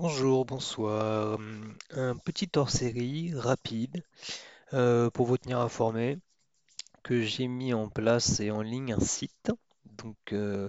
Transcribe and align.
Bonjour, 0.00 0.44
bonsoir. 0.44 1.40
Un 1.90 2.16
petit 2.18 2.48
hors-série 2.54 3.32
rapide 3.34 4.04
euh, 4.72 5.10
pour 5.10 5.26
vous 5.26 5.36
tenir 5.38 5.58
informé 5.58 6.18
que 7.02 7.20
j'ai 7.22 7.48
mis 7.48 7.74
en 7.74 7.88
place 7.88 8.38
et 8.38 8.52
en 8.52 8.62
ligne 8.62 8.92
un 8.92 9.00
site. 9.00 9.50
Donc, 9.84 10.14
euh, 10.32 10.68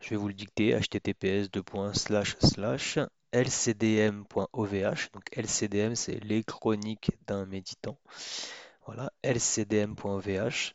je 0.00 0.08
vais 0.08 0.16
vous 0.16 0.28
le 0.28 0.32
dicter 0.32 0.74
https 0.74 1.50
lcdm.ovh. 3.34 5.10
Donc, 5.12 5.24
LCDM, 5.32 5.94
c'est 5.94 6.24
les 6.24 6.42
chroniques 6.42 7.10
d'un 7.26 7.44
méditant. 7.44 7.98
Voilà, 8.86 9.12
lcdm.ovh. 9.22 10.72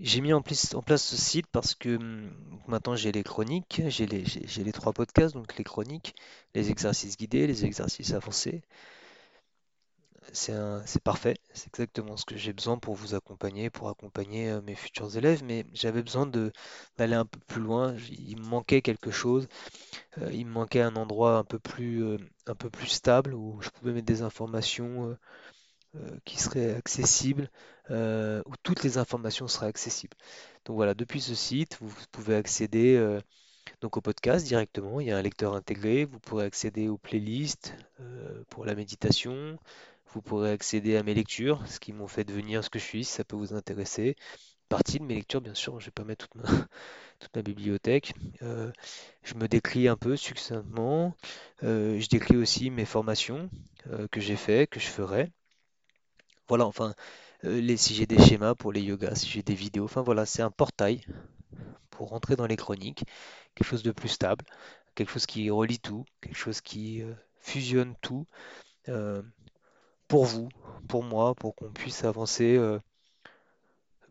J'ai 0.00 0.20
mis 0.20 0.32
en 0.32 0.42
place, 0.42 0.74
en 0.74 0.82
place 0.82 1.04
ce 1.04 1.16
site 1.16 1.46
parce 1.48 1.74
que 1.74 1.96
hum, 1.96 2.30
maintenant 2.68 2.94
j'ai 2.96 3.12
les 3.12 3.24
chroniques, 3.24 3.82
j'ai 3.88 4.06
les, 4.06 4.72
trois 4.72 4.92
podcasts, 4.92 5.34
donc 5.34 5.56
les 5.56 5.64
chroniques, 5.64 6.14
les 6.54 6.70
exercices 6.70 7.16
guidés, 7.16 7.46
les 7.46 7.64
exercices 7.64 8.12
avancés. 8.12 8.62
C'est 10.32 11.02
parfait, 11.02 11.36
c'est 11.54 11.68
exactement 11.68 12.16
ce 12.16 12.24
que 12.24 12.36
j'ai 12.36 12.52
besoin 12.52 12.78
pour 12.78 12.94
vous 12.94 13.14
accompagner, 13.14 13.70
pour 13.70 13.88
accompagner 13.88 14.50
euh, 14.50 14.60
mes 14.60 14.74
futurs 14.74 15.16
élèves, 15.16 15.42
mais 15.42 15.64
j'avais 15.72 16.02
besoin 16.02 16.26
d'aller 16.26 17.14
un 17.14 17.24
peu 17.24 17.40
plus 17.46 17.62
loin. 17.62 17.94
Il 18.10 18.36
me 18.38 18.44
manquait 18.46 18.82
quelque 18.82 19.10
chose, 19.10 19.48
euh, 20.18 20.30
il 20.32 20.46
me 20.46 20.52
manquait 20.52 20.82
un 20.82 20.96
endroit 20.96 21.38
un 21.38 21.44
peu 21.44 21.58
plus, 21.58 22.04
euh, 22.04 22.18
un 22.46 22.54
peu 22.54 22.70
plus 22.70 22.88
stable 22.88 23.34
où 23.34 23.60
je 23.62 23.70
pouvais 23.70 23.92
mettre 23.92 24.06
des 24.06 24.22
informations 24.22 25.16
qui 26.24 26.38
seraient 26.38 26.74
accessibles, 26.74 27.50
où 27.90 28.56
toutes 28.68 28.84
les 28.84 28.98
informations 28.98 29.48
seraient 29.48 29.68
accessibles. 29.68 30.14
Donc 30.66 30.76
voilà, 30.76 30.92
depuis 30.92 31.22
ce 31.22 31.34
site, 31.34 31.78
vous 31.80 31.90
pouvez 32.12 32.34
accéder 32.34 32.96
euh, 32.96 33.18
donc 33.80 33.96
au 33.96 34.02
podcast 34.02 34.46
directement. 34.46 35.00
Il 35.00 35.06
y 35.06 35.10
a 35.10 35.16
un 35.16 35.22
lecteur 35.22 35.54
intégré. 35.54 36.04
Vous 36.04 36.20
pourrez 36.20 36.44
accéder 36.44 36.86
aux 36.86 36.98
playlists 36.98 37.74
euh, 38.00 38.42
pour 38.50 38.66
la 38.66 38.74
méditation. 38.74 39.58
Vous 40.12 40.20
pourrez 40.20 40.50
accéder 40.50 40.98
à 40.98 41.02
mes 41.02 41.14
lectures, 41.14 41.66
ce 41.66 41.80
qui 41.80 41.94
m'ont 41.94 42.08
fait 42.08 42.24
devenir 42.24 42.62
ce 42.62 42.68
que 42.68 42.78
je 42.78 42.84
suis, 42.84 43.04
si 43.06 43.12
ça 43.12 43.24
peut 43.24 43.36
vous 43.36 43.54
intéresser. 43.54 44.16
Partie 44.68 44.98
de 44.98 45.04
mes 45.04 45.14
lectures, 45.14 45.40
bien 45.40 45.54
sûr, 45.54 45.80
je 45.80 45.86
ne 45.86 45.86
vais 45.86 45.92
pas 45.92 46.04
mettre 46.04 46.28
toute 46.28 46.42
ma, 46.42 46.50
toute 47.20 47.34
ma 47.34 47.40
bibliothèque. 47.40 48.12
Euh, 48.42 48.70
je 49.22 49.32
me 49.36 49.48
décris 49.48 49.88
un 49.88 49.96
peu 49.96 50.14
succinctement. 50.14 51.16
Je 51.62 52.06
décris 52.08 52.36
aussi 52.36 52.68
mes 52.68 52.84
formations 52.84 53.48
que 54.10 54.20
j'ai 54.20 54.36
fait, 54.36 54.68
que 54.68 54.78
je 54.78 54.88
ferai. 54.88 55.32
Voilà, 56.48 56.66
enfin, 56.66 56.94
les, 57.42 57.76
si 57.76 57.94
j'ai 57.94 58.06
des 58.06 58.18
schémas 58.18 58.54
pour 58.54 58.72
les 58.72 58.82
yogas, 58.82 59.16
si 59.16 59.28
j'ai 59.28 59.42
des 59.42 59.54
vidéos, 59.54 59.84
enfin 59.84 60.02
voilà, 60.02 60.26
c'est 60.26 60.42
un 60.42 60.50
portail 60.50 61.04
pour 61.90 62.10
rentrer 62.10 62.36
dans 62.36 62.46
les 62.46 62.56
chroniques, 62.56 63.04
quelque 63.54 63.66
chose 63.66 63.82
de 63.82 63.92
plus 63.92 64.08
stable, 64.08 64.44
quelque 64.94 65.10
chose 65.10 65.26
qui 65.26 65.50
relie 65.50 65.78
tout, 65.78 66.04
quelque 66.20 66.36
chose 66.36 66.60
qui 66.60 67.02
euh, 67.02 67.12
fusionne 67.40 67.94
tout 68.00 68.26
euh, 68.88 69.22
pour 70.08 70.24
vous, 70.24 70.48
pour 70.88 71.04
moi, 71.04 71.34
pour 71.34 71.54
qu'on 71.54 71.70
puisse 71.70 72.04
avancer 72.04 72.56
euh, 72.56 72.78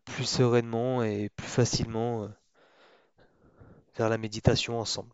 plus 0.06 0.26
sereinement 0.26 1.04
et 1.04 1.30
plus 1.36 1.48
facilement 1.48 2.24
euh, 2.24 2.28
vers 3.98 4.10
la 4.10 4.18
méditation 4.18 4.80
ensemble. 4.80 5.12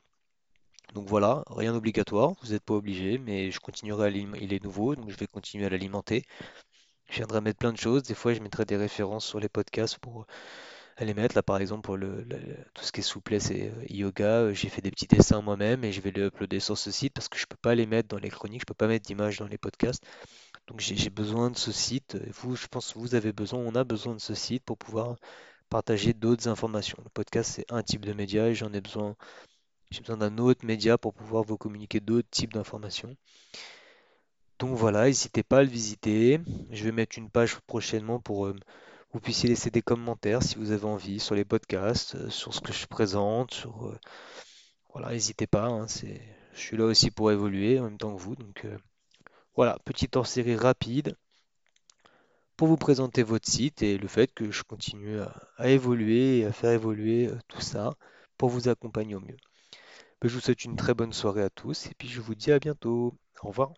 Donc 0.93 1.07
voilà, 1.07 1.43
rien 1.47 1.73
d'obligatoire, 1.73 2.33
vous 2.41 2.51
n'êtes 2.51 2.63
pas 2.63 2.75
obligé, 2.75 3.17
mais 3.17 3.49
je 3.49 3.59
continuerai 3.59 4.07
à. 4.07 4.09
Il 4.11 4.53
est 4.53 4.63
nouveau, 4.63 4.95
donc 4.95 5.09
je 5.09 5.17
vais 5.17 5.27
continuer 5.27 5.65
à 5.65 5.69
l'alimenter. 5.69 6.23
Je 7.13 7.19
viendrai 7.19 7.41
mettre 7.41 7.59
plein 7.59 7.71
de 7.71 7.77
choses. 7.77 8.01
Des 8.01 8.15
fois, 8.15 8.33
je 8.33 8.39
mettrai 8.39 8.65
des 8.65 8.75
références 8.75 9.23
sur 9.23 9.39
les 9.39 9.47
podcasts 9.47 9.99
pour 9.99 10.25
à 10.97 11.05
les 11.05 11.13
mettre. 11.13 11.35
Là, 11.35 11.43
par 11.43 11.57
exemple, 11.57 11.83
pour 11.83 11.95
le, 11.95 12.25
tout 12.73 12.83
ce 12.83 12.91
qui 12.91 13.01
est 13.01 13.03
souplesse 13.03 13.51
et 13.51 13.67
euh, 13.69 13.85
yoga, 13.87 14.41
euh, 14.41 14.53
j'ai 14.55 14.67
fait 14.67 14.81
des 14.81 14.89
petits 14.89 15.05
dessins 15.05 15.39
moi-même 15.43 15.83
et 15.83 15.91
je 15.91 16.01
vais 16.01 16.09
les 16.09 16.23
uploader 16.23 16.59
sur 16.59 16.75
ce 16.75 16.89
site 16.89 17.13
parce 17.13 17.29
que 17.29 17.37
je 17.37 17.45
peux 17.45 17.57
pas 17.57 17.75
les 17.75 17.85
mettre 17.85 18.09
dans 18.09 18.17
les 18.17 18.31
chroniques, 18.31 18.61
je 18.61 18.65
peux 18.65 18.73
pas 18.73 18.87
mettre 18.87 19.05
d'images 19.05 19.37
dans 19.37 19.45
les 19.45 19.59
podcasts. 19.59 20.03
Donc 20.67 20.79
j'ai 20.79 21.11
besoin 21.11 21.51
de 21.51 21.57
ce 21.57 21.71
site. 21.71 22.17
Vous, 22.31 22.55
je 22.55 22.65
pense 22.65 22.93
que 22.93 22.97
vous 22.97 23.13
avez 23.13 23.31
besoin, 23.31 23.59
on 23.59 23.75
a 23.75 23.83
besoin 23.83 24.15
de 24.15 24.19
ce 24.19 24.33
site 24.33 24.63
pour 24.63 24.79
pouvoir 24.79 25.17
partager 25.69 26.13
d'autres 26.13 26.47
informations. 26.47 26.97
Le 27.03 27.11
podcast, 27.11 27.51
c'est 27.55 27.71
un 27.71 27.83
type 27.83 28.05
de 28.05 28.13
média 28.13 28.47
et 28.47 28.55
j'en 28.55 28.73
ai 28.73 28.81
besoin. 28.81 29.15
J'ai 29.91 29.99
besoin 29.99 30.17
d'un 30.17 30.39
autre 30.39 30.65
média 30.65 30.97
pour 30.97 31.13
pouvoir 31.13 31.43
vous 31.43 31.57
communiquer 31.57 31.99
d'autres 31.99 32.29
types 32.31 32.53
d'informations. 32.53 33.15
Donc 34.63 34.77
voilà, 34.77 35.07
n'hésitez 35.07 35.43
pas 35.43 35.57
à 35.57 35.63
le 35.63 35.67
visiter. 35.67 36.39
Je 36.71 36.85
vais 36.85 36.93
mettre 36.93 37.17
une 37.17 37.29
page 37.29 37.59
prochainement 37.67 38.21
pour 38.21 38.45
euh, 38.45 38.55
vous 39.11 39.19
puissiez 39.19 39.49
laisser 39.49 39.69
des 39.71 39.81
commentaires 39.81 40.41
si 40.41 40.55
vous 40.55 40.71
avez 40.71 40.85
envie 40.85 41.19
sur 41.19 41.35
les 41.35 41.43
podcasts, 41.43 42.15
euh, 42.15 42.29
sur 42.29 42.53
ce 42.53 42.61
que 42.61 42.71
je 42.71 42.87
présente, 42.87 43.67
euh, 43.83 43.93
voilà, 44.93 45.11
n'hésitez 45.11 45.47
pas, 45.47 45.65
hein, 45.65 45.85
je 45.87 46.07
suis 46.57 46.77
là 46.77 46.85
aussi 46.85 47.11
pour 47.11 47.29
évoluer 47.29 47.77
en 47.77 47.83
même 47.83 47.97
temps 47.97 48.15
que 48.15 48.21
vous. 48.21 48.37
Donc 48.37 48.65
voilà, 49.57 49.77
petite 49.83 50.15
hors-série 50.15 50.55
rapide 50.55 51.17
pour 52.55 52.69
vous 52.69 52.77
présenter 52.77 53.21
votre 53.21 53.49
site 53.49 53.83
et 53.83 53.97
le 53.97 54.07
fait 54.07 54.33
que 54.33 54.49
je 54.49 54.63
continue 54.63 55.19
à, 55.57 55.67
évoluer 55.67 56.39
et 56.39 56.45
à 56.45 56.53
faire 56.53 56.71
évoluer 56.71 57.29
tout 57.49 57.59
ça 57.59 57.95
pour 58.37 58.47
vous 58.47 58.69
accompagner 58.69 59.15
au 59.15 59.19
mieux. 59.19 59.35
Ben, 60.21 60.29
Je 60.29 60.35
vous 60.35 60.39
souhaite 60.39 60.63
une 60.63 60.77
très 60.77 60.93
bonne 60.93 61.11
soirée 61.11 61.43
à 61.43 61.49
tous 61.49 61.87
et 61.87 61.93
puis 61.97 62.07
je 62.07 62.21
vous 62.21 62.33
dis 62.33 62.53
à 62.53 62.59
bientôt. 62.59 63.13
Au 63.41 63.49
revoir. 63.49 63.73